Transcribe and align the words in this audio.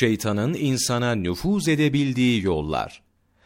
Şeytanın 0.00 0.54
insana 0.54 1.14
nüfuz 1.14 1.68
edebildiği 1.68 2.44
yollar. 2.44 3.02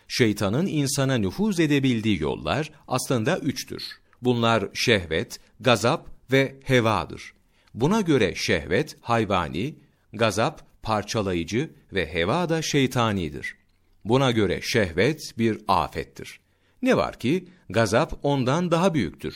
Şeytanın 0.08 0.66
insana 0.66 1.18
nüfuz 1.18 1.60
edebildiği 1.60 2.22
yollar 2.22 2.70
aslında 2.88 3.38
üçtür. 3.38 3.82
Bunlar 4.22 4.68
şehvet, 4.74 5.40
gazap 5.60 6.08
ve 6.32 6.56
hevadır. 6.64 7.34
Buna 7.74 8.00
göre 8.00 8.34
şehvet 8.34 8.96
hayvani, 9.00 9.74
gazap 10.12 10.82
parçalayıcı 10.82 11.70
ve 11.92 12.14
heva 12.14 12.48
da 12.48 12.62
şeytanidir. 12.62 13.56
Buna 14.04 14.30
göre 14.30 14.60
şehvet 14.62 15.38
bir 15.38 15.58
afettir. 15.68 16.40
Ne 16.82 16.96
var 16.96 17.18
ki 17.18 17.48
gazap 17.68 18.18
ondan 18.22 18.70
daha 18.70 18.94
büyüktür. 18.94 19.34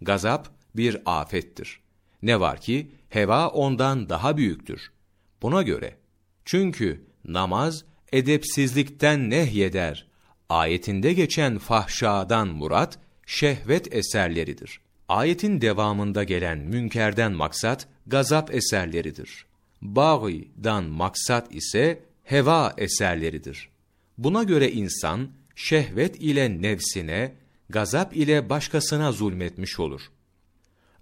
Gazap 0.00 0.48
bir 0.76 1.02
afettir. 1.06 1.80
Ne 2.22 2.40
var 2.40 2.60
ki 2.60 2.90
heva 3.08 3.48
ondan 3.48 4.08
daha 4.08 4.36
büyüktür. 4.36 4.92
Buna 5.42 5.62
göre 5.62 6.03
çünkü 6.44 7.04
namaz 7.24 7.84
edepsizlikten 8.12 9.30
nehyeder. 9.30 10.06
Ayetinde 10.48 11.12
geçen 11.12 11.58
fahşadan 11.58 12.48
murat 12.48 12.98
şehvet 13.26 13.94
eserleridir. 13.94 14.80
Ayetin 15.08 15.60
devamında 15.60 16.24
gelen 16.24 16.58
münkerden 16.58 17.32
maksat 17.32 17.88
gazap 18.06 18.54
eserleridir. 18.54 19.46
Bağı'dan 19.82 20.84
maksat 20.84 21.54
ise 21.54 22.02
heva 22.24 22.74
eserleridir. 22.78 23.68
Buna 24.18 24.42
göre 24.42 24.70
insan 24.70 25.28
şehvet 25.54 26.16
ile 26.16 26.62
nefsine, 26.62 27.34
gazap 27.70 28.16
ile 28.16 28.50
başkasına 28.50 29.12
zulmetmiş 29.12 29.80
olur. 29.80 30.00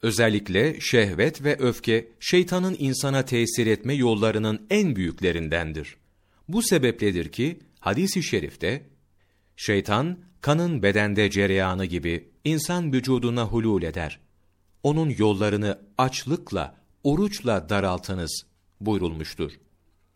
Özellikle 0.02 0.80
şehvet 0.80 1.44
ve 1.44 1.56
öfke 1.58 2.08
şeytanın 2.20 2.76
insana 2.78 3.24
tesir 3.24 3.66
etme 3.66 3.94
yollarının 3.94 4.66
en 4.70 4.96
büyüklerindendir. 4.96 5.96
Bu 6.48 6.62
sebepledir 6.62 7.28
ki 7.28 7.58
hadis-i 7.80 8.22
şerifte 8.22 8.86
şeytan 9.56 10.18
kanın 10.40 10.82
bedende 10.82 11.30
cereyanı 11.30 11.84
gibi 11.84 12.28
insan 12.44 12.92
vücuduna 12.92 13.44
hulul 13.44 13.82
eder. 13.82 14.20
Onun 14.82 15.14
yollarını 15.18 15.78
açlıkla, 15.98 16.76
oruçla 17.04 17.68
daraltınız 17.68 18.46
buyurulmuştur. 18.80 19.52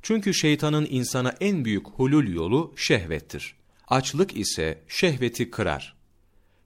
Çünkü 0.03 0.34
şeytanın 0.34 0.87
insana 0.91 1.34
en 1.41 1.65
büyük 1.65 1.87
hulul 1.89 2.28
yolu 2.28 2.75
şehvettir. 2.77 3.56
Açlık 3.89 4.37
ise 4.37 4.83
şehveti 4.89 5.50
kırar. 5.50 5.97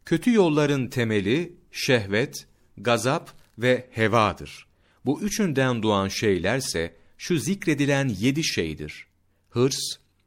Kötü 0.05 0.33
yolların 0.33 0.89
temeli 0.89 1.57
şehvet, 1.73 2.47
gazap 2.83 3.33
ve 3.59 3.87
hevadır. 3.91 4.67
Bu 5.05 5.21
üçünden 5.21 5.83
doğan 5.83 6.09
şeylerse 6.09 6.95
şu 7.19 7.39
zikredilen 7.39 8.09
yedi 8.09 8.45
şeydir. 8.45 9.07
Hırs, 9.51 9.79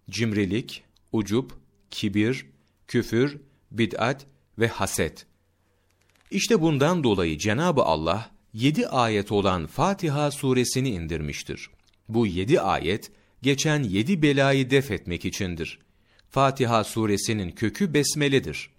cimrilik, 0.10 0.84
ucup, 1.12 1.52
kibir, 1.92 2.46
küfür, 2.88 3.38
bid'at 3.72 4.26
ve 4.60 4.68
haset. 4.68 5.26
İşte 6.32 6.62
bundan 6.62 7.04
dolayı 7.04 7.38
Cenab-ı 7.38 7.82
Allah 7.82 8.32
yedi 8.54 8.88
ayet 8.88 9.32
olan 9.32 9.68
Fatiha 9.68 10.32
suresini 10.32 10.90
indirmiştir. 10.90 11.70
Bu 12.10 12.28
yedi 12.28 12.62
ayet, 12.62 13.12
geçen 13.42 13.84
yedi 13.84 14.22
belayı 14.22 14.70
def 14.70 14.92
etmek 14.92 15.26
içindir. 15.26 15.80
Fatiha 16.30 16.84
suresinin 16.84 17.52
kökü 17.52 17.94
besmeledir. 17.94 18.70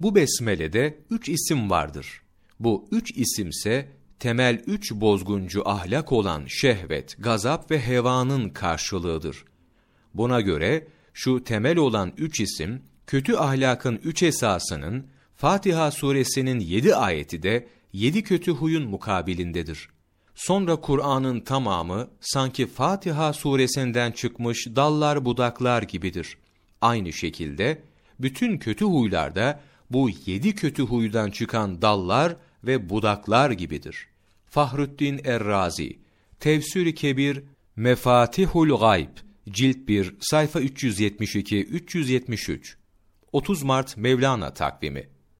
Bu 0.00 0.14
besmelede 0.14 0.98
üç 1.10 1.28
isim 1.28 1.70
vardır. 1.70 2.23
Bu 2.60 2.88
üç 2.90 3.10
isimse 3.16 3.88
temel 4.18 4.62
üç 4.66 4.92
bozguncu 4.92 5.68
ahlak 5.68 6.12
olan 6.12 6.44
şehvet, 6.46 7.16
gazap 7.18 7.70
ve 7.70 7.80
hevanın 7.80 8.48
karşılığıdır. 8.48 9.44
Buna 10.14 10.40
göre 10.40 10.86
şu 11.14 11.44
temel 11.44 11.76
olan 11.76 12.12
üç 12.16 12.40
isim, 12.40 12.82
kötü 13.06 13.34
ahlakın 13.34 14.00
üç 14.04 14.22
esasının 14.22 15.06
Fatiha 15.34 15.90
suresinin 15.90 16.60
yedi 16.60 16.94
ayeti 16.94 17.42
de 17.42 17.68
yedi 17.92 18.22
kötü 18.22 18.52
huyun 18.52 18.88
mukabilindedir. 18.88 19.88
Sonra 20.34 20.76
Kur'an'ın 20.76 21.40
tamamı 21.40 22.10
sanki 22.20 22.66
Fatiha 22.66 23.32
suresinden 23.32 24.12
çıkmış 24.12 24.66
dallar 24.76 25.24
budaklar 25.24 25.82
gibidir. 25.82 26.38
Aynı 26.80 27.12
şekilde 27.12 27.82
bütün 28.20 28.58
kötü 28.58 28.84
huylarda 28.84 29.60
bu 29.94 30.10
yedi 30.26 30.54
kötü 30.54 30.82
huydan 30.82 31.30
çıkan 31.30 31.82
dallar 31.82 32.36
ve 32.64 32.90
budaklar 32.90 33.50
gibidir. 33.50 34.08
Fahruddin 34.46 35.20
Errazi, 35.24 35.98
Tefsir-i 36.40 36.94
Kebir, 36.94 37.42
Mefatihul 37.76 38.78
Gayb, 38.78 39.16
Cilt 39.50 39.88
1, 39.88 40.14
sayfa 40.20 40.60
372-373, 40.60 42.74
30 43.32 43.62
Mart 43.62 43.96
Mevlana 43.96 44.54
takvimi 44.54 45.13